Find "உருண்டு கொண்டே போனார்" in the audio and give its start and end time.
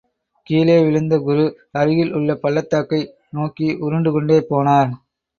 3.81-4.91